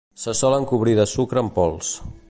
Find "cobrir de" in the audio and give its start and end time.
0.71-1.05